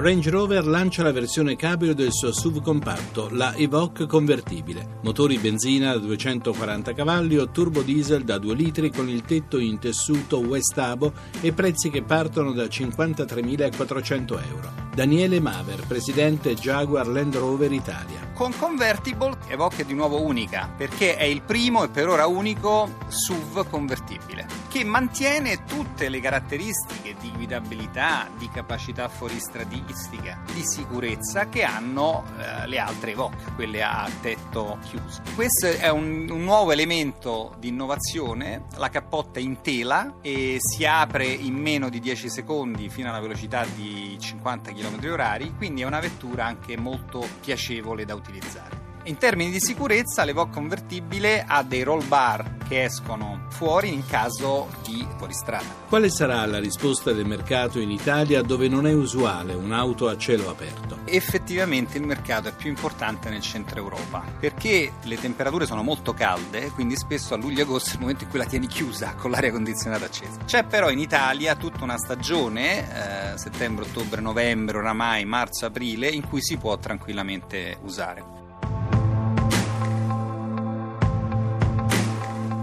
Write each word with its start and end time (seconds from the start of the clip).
Range 0.00 0.30
Rover 0.30 0.64
lancia 0.64 1.02
la 1.02 1.10
versione 1.10 1.56
cabrio 1.56 1.92
del 1.92 2.12
suo 2.12 2.30
SUV 2.30 2.62
compatto, 2.62 3.28
la 3.32 3.56
Evoque 3.56 4.06
convertibile. 4.06 4.98
Motori 5.02 5.38
benzina 5.38 5.90
da 5.90 5.98
240 5.98 6.92
cavalli 6.94 7.36
o 7.36 7.50
turbo 7.50 7.82
diesel 7.82 8.22
da 8.22 8.38
2 8.38 8.54
litri 8.54 8.92
con 8.92 9.08
il 9.08 9.22
tetto 9.22 9.58
in 9.58 9.80
tessuto 9.80 10.38
Westabo 10.38 11.12
e 11.40 11.52
prezzi 11.52 11.90
che 11.90 12.04
partono 12.04 12.52
da 12.52 12.66
53.400 12.66 14.40
euro. 14.48 14.86
Daniele 14.94 15.40
Maver, 15.40 15.84
presidente 15.86 16.54
Jaguar 16.54 17.08
Land 17.08 17.34
Rover 17.34 17.72
Italia. 17.72 18.30
Con 18.34 18.52
Convertible 18.56 19.37
Evoque 19.48 19.82
è 19.82 19.84
di 19.84 19.94
nuovo 19.94 20.22
unica 20.22 20.70
perché 20.76 21.16
è 21.16 21.24
il 21.24 21.42
primo 21.42 21.84
e 21.84 21.88
per 21.88 22.08
ora 22.08 22.26
unico 22.26 22.90
SUV 23.06 23.68
convertibile 23.68 24.46
che 24.68 24.84
mantiene 24.84 25.64
tutte 25.64 26.08
le 26.08 26.20
caratteristiche 26.20 27.16
di 27.18 27.32
guidabilità, 27.32 28.28
di 28.36 28.48
capacità 28.50 29.08
fuoristradistica, 29.08 30.42
di 30.52 30.62
sicurezza 30.62 31.48
che 31.48 31.62
hanno 31.62 32.24
eh, 32.38 32.66
le 32.66 32.78
altre 32.78 33.12
Evoque, 33.12 33.52
quelle 33.54 33.82
a 33.82 34.08
tetto 34.20 34.78
chiuso. 34.84 35.22
Questo 35.34 35.66
è 35.66 35.88
un, 35.88 36.28
un 36.30 36.44
nuovo 36.44 36.72
elemento 36.72 37.54
di 37.58 37.68
innovazione, 37.68 38.66
la 38.76 38.90
cappotta 38.90 39.40
in 39.40 39.60
tela 39.62 40.16
e 40.20 40.56
si 40.58 40.84
apre 40.84 41.26
in 41.26 41.54
meno 41.54 41.88
di 41.88 42.00
10 42.00 42.28
secondi 42.28 42.90
fino 42.90 43.08
a 43.08 43.12
una 43.12 43.20
velocità 43.20 43.64
di 43.64 44.16
50 44.20 44.72
km/h, 44.72 45.56
quindi 45.56 45.82
è 45.82 45.86
una 45.86 46.00
vettura 46.00 46.44
anche 46.44 46.76
molto 46.76 47.26
piacevole 47.40 48.04
da 48.04 48.14
utilizzare. 48.14 48.77
In 49.08 49.16
termini 49.16 49.50
di 49.50 49.58
sicurezza, 49.58 50.22
l'Evoque 50.24 50.52
convertibile 50.52 51.42
ha 51.42 51.62
dei 51.62 51.82
roll 51.82 52.06
bar 52.06 52.58
che 52.68 52.84
escono 52.84 53.46
fuori 53.48 53.90
in 53.90 54.04
caso 54.04 54.68
di 54.84 55.06
fuoristrada. 55.16 55.64
Quale 55.88 56.10
sarà 56.10 56.44
la 56.44 56.58
risposta 56.58 57.12
del 57.12 57.24
mercato 57.24 57.80
in 57.80 57.90
Italia 57.90 58.42
dove 58.42 58.68
non 58.68 58.86
è 58.86 58.92
usuale 58.92 59.54
un'auto 59.54 60.08
a 60.08 60.18
cielo 60.18 60.50
aperto? 60.50 60.98
Effettivamente 61.06 61.96
il 61.96 62.04
mercato 62.04 62.48
è 62.48 62.54
più 62.54 62.68
importante 62.68 63.30
nel 63.30 63.40
centro 63.40 63.78
Europa 63.78 64.22
perché 64.38 64.92
le 65.02 65.16
temperature 65.18 65.64
sono 65.64 65.82
molto 65.82 66.12
calde, 66.12 66.70
quindi 66.72 66.94
spesso 66.94 67.32
a 67.32 67.38
luglio 67.38 67.60
e 67.60 67.62
agosto 67.62 67.92
è 67.92 67.92
il 67.94 68.00
momento 68.00 68.24
in 68.24 68.28
cui 68.28 68.38
la 68.38 68.44
tieni 68.44 68.66
chiusa 68.66 69.14
con 69.14 69.30
l'aria 69.30 69.50
condizionata 69.50 70.04
accesa. 70.04 70.36
C'è 70.44 70.64
però 70.64 70.90
in 70.90 70.98
Italia 70.98 71.56
tutta 71.56 71.82
una 71.82 71.96
stagione, 71.96 73.32
eh, 73.32 73.38
settembre, 73.38 73.86
ottobre, 73.86 74.20
novembre, 74.20 74.76
oramai 74.76 75.24
marzo, 75.24 75.64
aprile, 75.64 76.08
in 76.08 76.28
cui 76.28 76.42
si 76.42 76.58
può 76.58 76.76
tranquillamente 76.76 77.78
usare. 77.84 78.47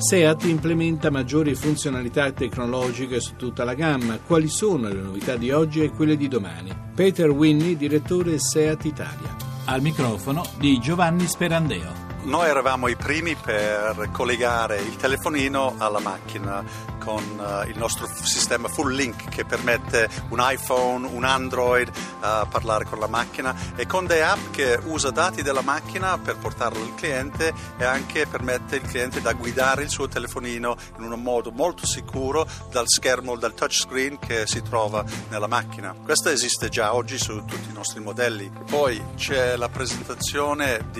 SEAT 0.00 0.44
implementa 0.44 1.10
maggiori 1.10 1.54
funzionalità 1.54 2.32
tecnologiche 2.32 3.20
su 3.20 3.36
tutta 3.36 3.64
la 3.64 3.74
gamma. 3.74 4.18
Quali 4.18 4.48
sono 4.48 4.88
le 4.88 4.94
novità 5.00 5.36
di 5.36 5.50
oggi 5.50 5.82
e 5.82 5.90
quelle 5.90 6.16
di 6.16 6.26
domani? 6.26 6.74
Peter 6.94 7.28
Winnie, 7.28 7.76
direttore 7.76 8.38
SEAT 8.38 8.86
Italia. 8.86 9.36
Al 9.66 9.82
microfono 9.82 10.42
di 10.58 10.78
Giovanni 10.78 11.26
Sperandeo. 11.26 11.99
Noi 12.22 12.48
eravamo 12.48 12.86
i 12.88 12.96
primi 12.96 13.34
per 13.34 14.10
collegare 14.12 14.76
il 14.76 14.96
telefonino 14.96 15.74
alla 15.78 16.00
macchina 16.00 16.62
con 17.00 17.24
uh, 17.38 17.66
il 17.66 17.76
nostro 17.78 18.06
sistema 18.06 18.68
full 18.68 18.92
link 18.92 19.28
che 19.30 19.44
permette 19.44 20.08
un 20.28 20.38
iPhone, 20.40 21.06
un 21.06 21.24
Android 21.24 21.90
a 22.20 22.42
uh, 22.42 22.48
parlare 22.48 22.84
con 22.84 22.98
la 22.98 23.06
macchina 23.06 23.56
e 23.74 23.86
con 23.86 24.06
delle 24.06 24.22
app 24.22 24.50
che 24.50 24.78
usa 24.84 25.10
dati 25.10 25.42
della 25.42 25.62
macchina 25.62 26.18
per 26.18 26.36
portarlo 26.36 26.82
al 26.82 26.94
cliente 26.94 27.52
e 27.78 27.84
anche 27.84 28.26
permette 28.26 28.76
il 28.76 28.82
cliente 28.82 29.22
da 29.22 29.32
guidare 29.32 29.82
il 29.82 29.88
suo 29.88 30.06
telefonino 30.06 30.76
in 30.98 31.10
un 31.10 31.22
modo 31.22 31.50
molto 31.50 31.86
sicuro 31.86 32.46
dal 32.70 32.86
schermo, 32.86 33.36
dal 33.36 33.54
touchscreen 33.54 34.18
che 34.18 34.46
si 34.46 34.62
trova 34.62 35.02
nella 35.30 35.48
macchina. 35.48 35.94
Questo 36.04 36.28
esiste 36.28 36.68
già 36.68 36.94
oggi 36.94 37.18
su 37.18 37.44
tutti 37.46 37.70
i 37.70 37.72
nostri 37.72 38.00
modelli. 38.00 38.50
Poi 38.68 39.02
c'è 39.16 39.56
la 39.56 39.70
presentazione 39.70 40.90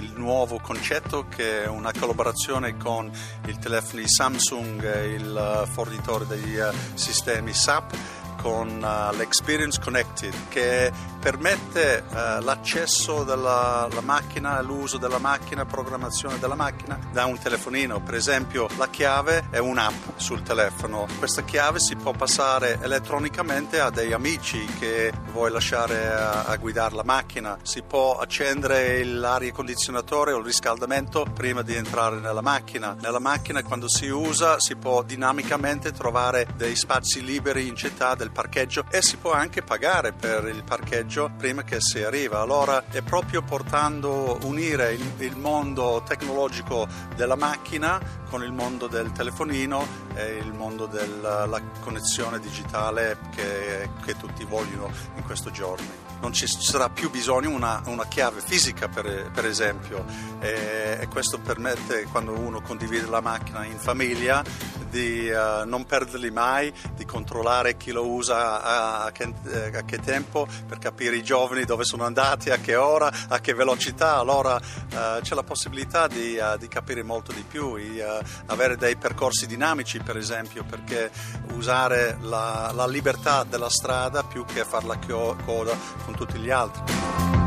del 0.00 0.12
nuovo 0.14 0.58
concetto 0.58 1.26
che 1.26 1.64
è 1.64 1.68
una 1.68 1.90
collaborazione 1.90 2.76
con 2.76 3.10
i 3.46 3.58
telefoni 3.58 4.06
Samsung 4.06 5.04
il 5.06 5.66
fornitore 5.72 6.26
dei 6.26 6.58
eh, 6.58 6.70
sistemi 6.92 7.54
SAP 7.54 7.96
con 8.36 8.68
uh, 8.68 9.16
l'Experience 9.16 9.80
Connected 9.80 10.34
che 10.50 10.92
permette 11.26 12.04
uh, 12.08 12.14
l'accesso 12.44 13.24
della 13.24 13.88
macchina, 14.00 14.60
l'uso 14.60 14.96
della 14.96 15.18
macchina, 15.18 15.64
programmazione 15.64 16.38
della 16.38 16.54
macchina 16.54 16.96
da 17.10 17.24
un 17.24 17.36
telefonino. 17.36 18.00
Per 18.00 18.14
esempio 18.14 18.68
la 18.76 18.88
chiave 18.88 19.48
è 19.50 19.58
un'app 19.58 20.10
sul 20.14 20.44
telefono. 20.44 21.08
Questa 21.18 21.42
chiave 21.42 21.80
si 21.80 21.96
può 21.96 22.12
passare 22.12 22.78
elettronicamente 22.80 23.80
a 23.80 23.90
dei 23.90 24.12
amici 24.12 24.66
che 24.78 25.12
vuoi 25.32 25.50
lasciare 25.50 26.12
a, 26.12 26.44
a 26.44 26.56
guidare 26.58 26.94
la 26.94 27.02
macchina. 27.02 27.58
Si 27.62 27.82
può 27.82 28.18
accendere 28.18 29.02
l'aria 29.02 29.50
condizionatore 29.50 30.30
o 30.30 30.38
il 30.38 30.44
riscaldamento 30.44 31.26
prima 31.34 31.62
di 31.62 31.74
entrare 31.74 32.20
nella 32.20 32.40
macchina. 32.40 32.94
Nella 33.00 33.18
macchina 33.18 33.64
quando 33.64 33.88
si 33.88 34.06
usa 34.06 34.60
si 34.60 34.76
può 34.76 35.02
dinamicamente 35.02 35.90
trovare 35.90 36.46
dei 36.54 36.76
spazi 36.76 37.24
liberi 37.24 37.66
in 37.66 37.74
città 37.74 38.14
del 38.14 38.30
parcheggio 38.30 38.84
e 38.88 39.02
si 39.02 39.16
può 39.16 39.32
anche 39.32 39.62
pagare 39.62 40.12
per 40.12 40.46
il 40.46 40.62
parcheggio 40.62 41.14
prima 41.36 41.64
che 41.64 41.78
si 41.80 42.02
arriva. 42.02 42.40
Allora 42.40 42.84
è 42.90 43.02
proprio 43.02 43.42
portando, 43.42 44.38
unire 44.42 44.92
il, 44.92 45.12
il 45.18 45.36
mondo 45.36 46.02
tecnologico 46.06 46.86
della 47.14 47.36
macchina 47.36 48.00
con 48.28 48.42
il 48.42 48.52
mondo 48.52 48.86
del 48.86 49.10
telefonino 49.12 49.86
e 50.14 50.36
il 50.36 50.52
mondo 50.52 50.86
della 50.86 51.48
connessione 51.80 52.38
digitale 52.38 53.18
che, 53.34 53.88
che 54.04 54.16
tutti 54.16 54.44
vogliono 54.44 54.90
in 55.16 55.24
questi 55.24 55.50
giorni 55.52 56.04
non 56.20 56.32
ci 56.32 56.46
sarà 56.46 56.88
più 56.88 57.10
bisogno 57.10 57.50
una, 57.50 57.82
una 57.86 58.06
chiave 58.06 58.40
fisica 58.40 58.88
per, 58.88 59.30
per 59.32 59.44
esempio 59.44 60.04
e, 60.40 60.96
e, 61.00 61.08
questo 61.08 61.38
permette 61.38 62.04
quando 62.04 62.32
uno 62.32 62.62
condivide 62.62 63.06
la 63.06 63.20
macchina 63.20 63.64
in 63.66 63.78
famiglia 63.78 64.42
di 64.96 65.28
uh, 65.28 65.66
non 65.68 65.84
perderli 65.84 66.30
mai, 66.30 66.72
di 66.94 67.04
controllare 67.04 67.76
chi 67.76 67.92
lo 67.92 68.06
usa 68.06 68.62
a, 68.62 69.04
a, 69.04 69.12
che, 69.12 69.30
a, 69.74 69.82
che, 69.82 69.98
tempo 69.98 70.46
per 70.66 70.78
capire 70.78 71.16
i 71.16 71.22
giovani 71.22 71.64
dove 71.64 71.84
sono 71.84 72.04
andati, 72.04 72.48
a 72.48 72.56
che 72.56 72.76
ora, 72.76 73.12
a 73.28 73.38
che 73.40 73.52
velocità, 73.52 74.16
allora 74.16 74.54
uh, 74.56 75.20
c'è 75.20 75.34
la 75.34 75.42
possibilità 75.42 76.06
di, 76.06 76.38
uh, 76.38 76.56
di, 76.56 76.68
capire 76.68 77.02
molto 77.02 77.32
di 77.32 77.44
più, 77.46 77.76
di 77.76 78.02
avere 78.46 78.76
dei 78.76 78.96
percorsi 78.96 79.46
dinamici 79.46 79.98
per 79.98 80.16
esempio 80.16 80.64
perché 80.64 81.10
usare 81.52 82.16
la, 82.22 82.70
la 82.74 82.86
libertà 82.86 83.44
della 83.44 83.70
strada 83.70 84.22
più 84.22 84.44
che 84.44 84.64
fare 84.64 84.86
la 84.86 84.98
coda 85.44 85.76
con 86.04 86.14
tutti 86.14 86.38
gli 86.38 86.50
altri. 86.50 87.45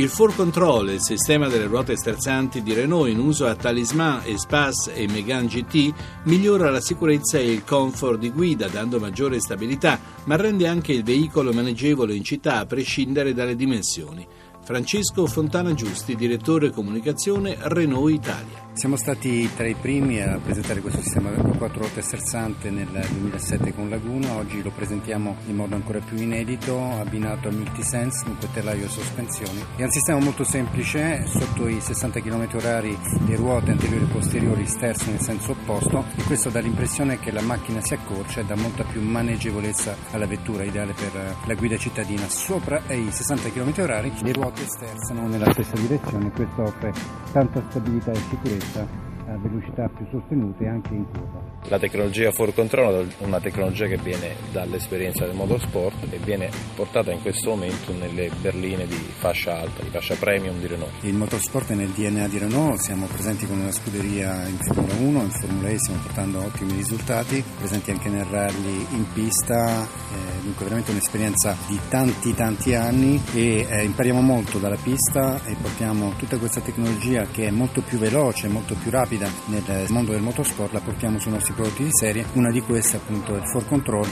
Il 0.00 0.06
4Control, 0.06 0.92
il 0.92 1.02
sistema 1.02 1.48
delle 1.48 1.66
ruote 1.66 1.94
sterzanti 1.94 2.62
di 2.62 2.72
Renault 2.72 3.10
in 3.10 3.18
uso 3.18 3.46
a 3.46 3.54
Talisman, 3.54 4.22
Espace 4.24 4.94
e 4.94 5.06
Megane 5.06 5.46
GT, 5.46 5.92
migliora 6.22 6.70
la 6.70 6.80
sicurezza 6.80 7.36
e 7.36 7.52
il 7.52 7.64
comfort 7.64 8.18
di 8.18 8.30
guida 8.30 8.68
dando 8.68 8.98
maggiore 8.98 9.40
stabilità, 9.40 10.00
ma 10.24 10.36
rende 10.36 10.66
anche 10.66 10.94
il 10.94 11.04
veicolo 11.04 11.52
maneggevole 11.52 12.14
in 12.14 12.24
città 12.24 12.60
a 12.60 12.64
prescindere 12.64 13.34
dalle 13.34 13.56
dimensioni. 13.56 14.26
Francesco 14.64 15.26
Fontana 15.26 15.74
Giusti, 15.74 16.16
direttore 16.16 16.70
comunicazione 16.70 17.58
Renault 17.60 18.10
Italia. 18.10 18.69
Siamo 18.72 18.96
stati 18.96 19.50
tra 19.54 19.66
i 19.66 19.74
primi 19.74 20.22
a 20.22 20.38
presentare 20.38 20.80
questo 20.80 21.02
sistema 21.02 21.28
a 21.28 21.56
quattro 21.56 21.80
ruote 21.80 22.00
sterzante 22.00 22.70
nel 22.70 22.86
2007 22.86 23.74
con 23.74 23.90
Laguna, 23.90 24.34
oggi 24.36 24.62
lo 24.62 24.70
presentiamo 24.70 25.36
in 25.48 25.56
modo 25.56 25.74
ancora 25.74 25.98
più 25.98 26.16
inedito, 26.16 26.80
abbinato 26.92 27.48
a 27.48 27.50
Multisense, 27.50 28.24
un 28.26 28.36
telaio 28.54 28.86
a 28.86 28.88
sospensioni. 28.88 29.62
È 29.76 29.82
un 29.82 29.90
sistema 29.90 30.20
molto 30.20 30.44
semplice, 30.44 31.26
sotto 31.26 31.66
i 31.68 31.78
60 31.80 32.20
km 32.20 32.46
h 32.46 33.26
le 33.26 33.36
ruote 33.36 33.72
anteriori 33.72 34.04
e 34.04 34.12
posteriori 34.12 34.66
sterzano 34.66 35.12
in 35.12 35.20
senso 35.20 35.50
opposto 35.50 36.04
e 36.16 36.22
questo 36.22 36.48
dà 36.48 36.60
l'impressione 36.60 37.18
che 37.18 37.32
la 37.32 37.42
macchina 37.42 37.82
si 37.82 37.92
accorcia 37.92 38.40
e 38.40 38.44
dà 38.44 38.54
molta 38.54 38.84
più 38.84 39.02
maneggevolezza 39.02 39.94
alla 40.12 40.26
vettura, 40.26 40.62
ideale 40.62 40.94
per 40.94 41.36
la 41.44 41.54
guida 41.54 41.76
cittadina. 41.76 42.26
Sopra 42.28 42.80
i 42.88 43.08
60 43.10 43.50
km 43.50 43.72
h 43.74 44.22
le 44.22 44.32
ruote 44.32 44.62
sterzano 44.64 45.26
nella 45.26 45.50
stessa 45.52 45.74
direzione, 45.74 46.30
questo 46.30 46.62
offre 46.62 46.92
tanta 47.32 47.62
stabilità 47.68 48.12
e 48.12 48.20
sicurezza 48.60 48.86
a 49.26 49.36
velocità 49.38 49.88
più 49.88 50.06
sostenute 50.10 50.66
anche 50.66 50.94
in 50.94 51.06
curva. 51.10 51.39
La 51.70 51.78
tecnologia 51.78 52.32
For 52.32 52.52
Control 52.52 53.06
è 53.06 53.22
una 53.22 53.38
tecnologia 53.38 53.86
che 53.86 53.96
viene 53.96 54.34
dall'esperienza 54.50 55.24
del 55.24 55.36
motorsport 55.36 56.04
e 56.10 56.18
viene 56.18 56.50
portata 56.74 57.12
in 57.12 57.22
questo 57.22 57.50
momento 57.50 57.92
nelle 57.92 58.28
berline 58.40 58.88
di 58.88 58.96
fascia 58.96 59.60
alta, 59.60 59.80
di 59.80 59.88
fascia 59.88 60.16
premium 60.16 60.58
di 60.58 60.66
Renault. 60.66 61.04
Il 61.04 61.14
motorsport 61.14 61.70
è 61.70 61.74
nel 61.76 61.90
DNA 61.90 62.26
di 62.26 62.38
Renault, 62.38 62.80
siamo 62.80 63.06
presenti 63.06 63.46
con 63.46 63.60
una 63.60 63.70
scuderia 63.70 64.48
in 64.48 64.56
Formula 64.56 64.94
1, 64.94 65.22
in 65.22 65.30
Formula 65.30 65.68
E 65.68 65.78
stiamo 65.78 66.00
portando 66.02 66.38
ottimi 66.40 66.72
risultati, 66.72 67.44
presenti 67.58 67.92
anche 67.92 68.08
nel 68.08 68.24
rally 68.24 68.86
in 68.90 69.04
pista, 69.12 69.84
eh, 69.84 70.42
dunque 70.42 70.64
veramente 70.64 70.90
un'esperienza 70.90 71.56
di 71.68 71.78
tanti 71.88 72.34
tanti 72.34 72.74
anni 72.74 73.22
e 73.32 73.64
eh, 73.70 73.84
impariamo 73.84 74.20
molto 74.20 74.58
dalla 74.58 74.74
pista 74.74 75.40
e 75.44 75.54
portiamo 75.54 76.14
tutta 76.16 76.36
questa 76.36 76.60
tecnologia 76.60 77.26
che 77.30 77.46
è 77.46 77.50
molto 77.50 77.80
più 77.80 77.96
veloce, 77.98 78.48
molto 78.48 78.74
più 78.74 78.90
rapida 78.90 79.28
nel 79.46 79.86
mondo 79.90 80.10
del 80.10 80.20
motorsport, 80.20 80.72
la 80.72 80.80
portiamo 80.80 81.20
sui 81.20 81.30
nostri 81.30 81.58
prodotti 81.60 81.84
di 81.84 81.90
serie, 81.92 82.24
una 82.32 82.50
di 82.50 82.62
queste 82.62 82.96
appunto 82.96 83.34
è 83.34 83.38
il 83.38 83.46
For 83.46 83.66
Control. 83.66 84.08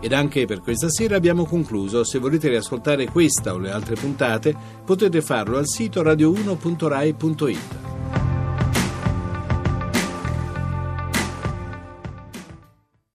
Ed 0.00 0.12
anche 0.12 0.44
per 0.44 0.60
questa 0.60 0.90
sera 0.90 1.16
abbiamo 1.16 1.46
concluso. 1.46 2.04
Se 2.04 2.18
volete 2.18 2.50
riascoltare 2.50 3.06
questa 3.06 3.54
o 3.54 3.58
le 3.58 3.70
altre 3.70 3.94
puntate 3.94 4.54
potete 4.84 5.22
farlo 5.22 5.56
al 5.56 5.66
sito 5.66 6.02
radio1.rai.it. 6.02 7.85